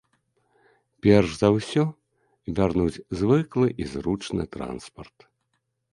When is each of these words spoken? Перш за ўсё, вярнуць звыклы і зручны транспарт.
Перш 1.05 1.29
за 1.41 1.49
ўсё, 1.57 1.83
вярнуць 2.61 3.03
звыклы 3.19 3.67
і 3.85 3.91
зручны 3.95 4.43
транспарт. 4.57 5.17